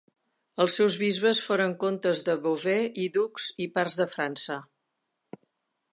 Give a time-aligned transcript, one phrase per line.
[0.63, 4.59] Els seus bisbes foren comtes de Beauvais, i ducs i pars de França.